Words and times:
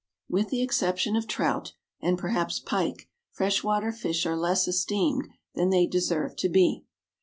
With 0.27 0.49
the 0.49 0.63
exception 0.63 1.15
of 1.15 1.27
trout 1.27 1.73
and 2.01 2.17
perhaps 2.17 2.57
pike 2.59 3.07
fresh 3.29 3.63
water 3.63 3.91
fish 3.91 4.25
are 4.25 4.35
less 4.35 4.67
esteemed 4.67 5.27
than 5.53 5.69
they 5.69 5.85
deserve 5.85 6.35
to 6.37 6.49
be. 6.49 6.85